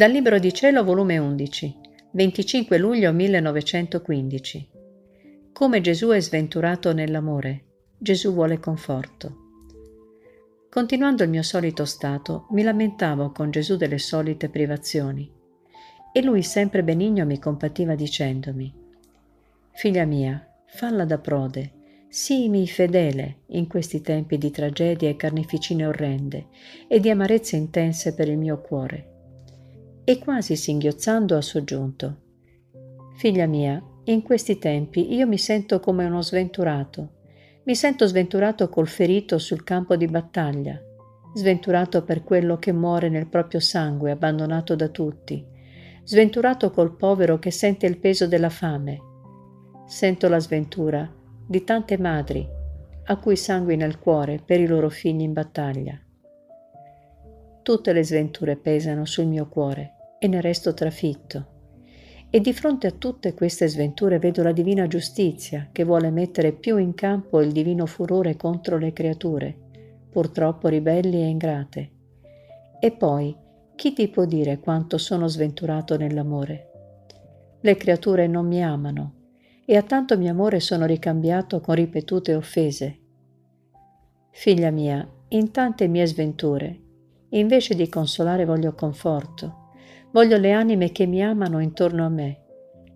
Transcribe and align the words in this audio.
Dal 0.00 0.12
Libro 0.12 0.38
di 0.38 0.54
Cielo, 0.54 0.82
volume 0.82 1.18
11, 1.18 1.76
25 2.12 2.78
luglio 2.78 3.12
1915. 3.12 4.68
Come 5.52 5.82
Gesù 5.82 6.08
è 6.08 6.20
sventurato 6.22 6.94
nell'amore. 6.94 7.64
Gesù 7.98 8.32
vuole 8.32 8.58
conforto. 8.58 9.36
Continuando 10.70 11.22
il 11.22 11.28
mio 11.28 11.42
solito 11.42 11.84
stato, 11.84 12.46
mi 12.52 12.62
lamentavo 12.62 13.30
con 13.30 13.50
Gesù 13.50 13.76
delle 13.76 13.98
solite 13.98 14.48
privazioni. 14.48 15.30
E 16.14 16.22
lui, 16.22 16.42
sempre 16.44 16.82
benigno, 16.82 17.26
mi 17.26 17.38
compativa 17.38 17.94
dicendomi: 17.94 18.72
Figlia 19.72 20.06
mia, 20.06 20.42
falla 20.64 21.04
da 21.04 21.18
prode, 21.18 21.72
Sii 22.08 22.66
fedele 22.66 23.40
in 23.48 23.66
questi 23.66 24.00
tempi 24.00 24.38
di 24.38 24.50
tragedie 24.50 25.10
e 25.10 25.16
carneficine 25.16 25.84
orrende 25.84 26.46
e 26.88 27.00
di 27.00 27.10
amarezze 27.10 27.56
intense 27.56 28.14
per 28.14 28.30
il 28.30 28.38
mio 28.38 28.62
cuore. 28.62 29.18
E 30.10 30.18
quasi 30.18 30.56
singhiozzando 30.56 31.36
ha 31.36 31.40
soggiunto: 31.40 32.16
Figlia 33.14 33.46
mia, 33.46 33.80
in 34.06 34.22
questi 34.22 34.58
tempi 34.58 35.14
io 35.14 35.24
mi 35.24 35.38
sento 35.38 35.78
come 35.78 36.04
uno 36.04 36.20
sventurato. 36.20 37.10
Mi 37.62 37.76
sento 37.76 38.08
sventurato 38.08 38.68
col 38.68 38.88
ferito 38.88 39.38
sul 39.38 39.62
campo 39.62 39.94
di 39.94 40.06
battaglia, 40.06 40.76
sventurato 41.32 42.02
per 42.02 42.24
quello 42.24 42.58
che 42.58 42.72
muore 42.72 43.08
nel 43.08 43.28
proprio 43.28 43.60
sangue, 43.60 44.10
abbandonato 44.10 44.74
da 44.74 44.88
tutti, 44.88 45.46
sventurato 46.02 46.72
col 46.72 46.96
povero 46.96 47.38
che 47.38 47.52
sente 47.52 47.86
il 47.86 47.98
peso 47.98 48.26
della 48.26 48.50
fame. 48.50 48.98
Sento 49.86 50.28
la 50.28 50.40
sventura 50.40 51.08
di 51.46 51.62
tante 51.62 51.96
madri 51.98 52.44
a 53.04 53.16
cui 53.16 53.36
sanguina 53.36 53.84
il 53.86 54.00
cuore 54.00 54.42
per 54.44 54.58
i 54.58 54.66
loro 54.66 54.88
figli 54.88 55.20
in 55.20 55.32
battaglia. 55.32 55.96
Tutte 57.62 57.92
le 57.92 58.02
sventure 58.02 58.56
pesano 58.56 59.04
sul 59.04 59.26
mio 59.26 59.46
cuore 59.48 59.98
e 60.22 60.28
ne 60.28 60.42
resto 60.42 60.74
trafitto. 60.74 61.46
E 62.28 62.40
di 62.40 62.52
fronte 62.52 62.86
a 62.86 62.90
tutte 62.90 63.32
queste 63.32 63.66
sventure 63.66 64.18
vedo 64.18 64.42
la 64.42 64.52
divina 64.52 64.86
giustizia 64.86 65.70
che 65.72 65.82
vuole 65.82 66.10
mettere 66.10 66.52
più 66.52 66.76
in 66.76 66.94
campo 66.94 67.40
il 67.40 67.52
divino 67.52 67.86
furore 67.86 68.36
contro 68.36 68.76
le 68.76 68.92
creature, 68.92 69.56
purtroppo 70.10 70.68
ribelli 70.68 71.22
e 71.22 71.26
ingrate. 71.26 71.90
E 72.78 72.90
poi, 72.92 73.34
chi 73.74 73.94
ti 73.94 74.08
può 74.08 74.26
dire 74.26 74.60
quanto 74.60 74.98
sono 74.98 75.26
sventurato 75.26 75.96
nell'amore? 75.96 76.68
Le 77.62 77.76
creature 77.76 78.26
non 78.26 78.46
mi 78.46 78.62
amano, 78.62 79.14
e 79.64 79.76
a 79.76 79.82
tanto 79.82 80.18
mio 80.18 80.30
amore 80.30 80.60
sono 80.60 80.84
ricambiato 80.84 81.60
con 81.60 81.74
ripetute 81.74 82.34
offese. 82.34 82.98
Figlia 84.32 84.70
mia, 84.70 85.08
in 85.28 85.50
tante 85.50 85.88
mie 85.88 86.06
sventure, 86.06 86.78
invece 87.30 87.74
di 87.74 87.88
consolare 87.88 88.44
voglio 88.44 88.74
conforto, 88.74 89.59
voglio 90.12 90.36
le 90.38 90.52
anime 90.52 90.92
che 90.92 91.06
mi 91.06 91.22
amano 91.22 91.60
intorno 91.60 92.04
a 92.04 92.08
me, 92.08 92.40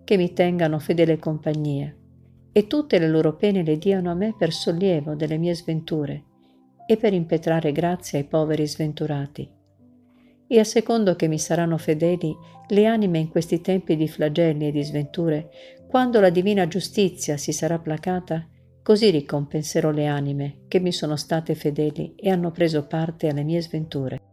che 0.03 0.17
mi 0.17 0.33
tengano 0.33 0.79
fedele 0.79 1.17
compagnia, 1.17 1.93
e 2.51 2.67
tutte 2.67 2.99
le 2.99 3.07
loro 3.07 3.35
pene 3.35 3.63
le 3.63 3.77
diano 3.77 4.11
a 4.11 4.13
me 4.13 4.35
per 4.37 4.51
sollievo 4.51 5.15
delle 5.15 5.37
mie 5.37 5.55
sventure 5.55 6.23
e 6.87 6.97
per 6.97 7.13
impetrare 7.13 7.71
grazia 7.71 8.19
ai 8.19 8.25
poveri 8.25 8.67
sventurati. 8.67 9.49
E 10.47 10.59
a 10.59 10.63
secondo 10.63 11.15
che 11.15 11.27
mi 11.27 11.39
saranno 11.39 11.77
fedeli 11.77 12.35
le 12.67 12.85
anime 12.85 13.19
in 13.19 13.29
questi 13.29 13.61
tempi 13.61 13.95
di 13.95 14.07
flagelli 14.07 14.67
e 14.67 14.71
di 14.71 14.83
sventure 14.83 15.49
quando 15.87 16.19
la 16.19 16.29
divina 16.29 16.67
giustizia 16.67 17.37
si 17.37 17.51
sarà 17.51 17.79
placata, 17.79 18.47
così 18.83 19.09
ricompenserò 19.09 19.89
le 19.89 20.05
anime 20.05 20.65
che 20.67 20.79
mi 20.79 20.91
sono 20.91 21.15
state 21.15 21.55
fedeli 21.55 22.13
e 22.15 22.29
hanno 22.29 22.51
preso 22.51 22.85
parte 22.85 23.27
alle 23.27 23.43
mie 23.43 23.61
sventure. 23.61 24.24